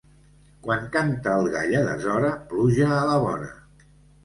Quan 0.67 0.87
canta 0.95 1.35
el 1.41 1.51
gall 1.57 1.77
a 1.81 1.85
deshora, 1.91 2.33
pluja 2.55 2.91
a 2.99 3.01
la 3.13 3.21
vora. 3.29 3.55